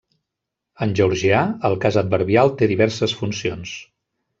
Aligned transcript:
En 0.85 0.95
georgià, 1.01 1.43
el 1.71 1.77
cas 1.85 2.01
adverbial 2.05 2.53
té 2.63 2.75
diverses 2.77 3.19
funcions. 3.23 3.81